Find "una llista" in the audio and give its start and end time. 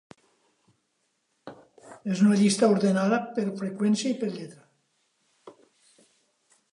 2.27-2.69